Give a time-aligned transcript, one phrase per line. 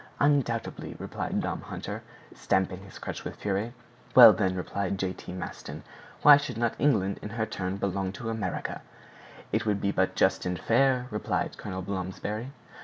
[0.19, 2.01] "Undoubtedly," replied Tom Hunter,
[2.33, 3.71] stamping his crutch with fury.
[4.15, 5.13] "Well, then," replied J.
[5.13, 5.31] T.
[5.31, 5.83] Maston,
[6.23, 8.81] "why should not England in her turn belong to the Americans?"
[9.51, 12.51] "It would be but just and fair," returned Colonel Blomsberry.